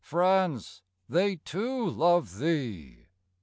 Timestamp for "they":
1.07-1.35